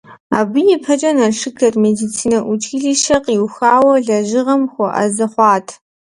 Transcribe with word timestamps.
Абы 0.39 0.59
ипэкӀэ 0.75 1.11
Налшык 1.17 1.55
дэт 1.61 1.75
медицинэ 1.85 2.39
училищэр 2.53 3.19
къиухауэ 3.25 3.95
лэжьыгъэм 4.05 4.61
хуэӀэзэ 4.71 5.27
хъуат. 5.33 5.67